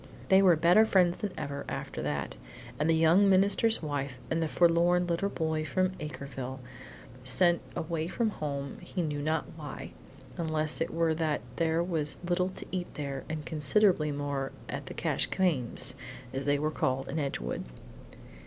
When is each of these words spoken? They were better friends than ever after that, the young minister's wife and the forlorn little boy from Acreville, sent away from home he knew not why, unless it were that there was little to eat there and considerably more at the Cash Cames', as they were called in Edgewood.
They 0.29 0.41
were 0.41 0.55
better 0.55 0.83
friends 0.83 1.17
than 1.19 1.29
ever 1.37 1.63
after 1.69 2.01
that, 2.01 2.35
the 2.83 2.95
young 2.95 3.29
minister's 3.29 3.83
wife 3.83 4.13
and 4.31 4.41
the 4.41 4.47
forlorn 4.47 5.05
little 5.05 5.29
boy 5.29 5.63
from 5.63 5.91
Acreville, 5.99 6.59
sent 7.23 7.61
away 7.75 8.07
from 8.07 8.31
home 8.31 8.79
he 8.81 9.03
knew 9.03 9.21
not 9.21 9.45
why, 9.55 9.91
unless 10.37 10.81
it 10.81 10.89
were 10.91 11.13
that 11.13 11.41
there 11.57 11.83
was 11.83 12.17
little 12.27 12.49
to 12.49 12.65
eat 12.71 12.91
there 12.95 13.25
and 13.29 13.45
considerably 13.45 14.11
more 14.11 14.51
at 14.67 14.87
the 14.87 14.95
Cash 14.95 15.27
Cames', 15.29 15.93
as 16.33 16.45
they 16.45 16.57
were 16.57 16.71
called 16.71 17.07
in 17.07 17.19
Edgewood. 17.19 17.63